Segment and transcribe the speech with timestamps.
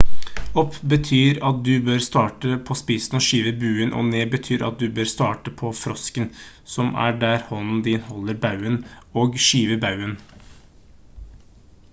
[0.59, 4.79] opp betyr at du bør starte på spissen og skyve buen og ned betyr at
[4.81, 6.33] du bør starte på frosken
[6.79, 8.83] som er der hånden din holder baugen
[9.23, 10.17] og skyve baugen